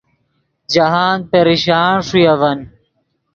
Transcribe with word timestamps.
جاہند 0.73 1.21
پریشان 1.31 1.93
ݰوئے 2.07 2.25
اڤن 2.33 2.59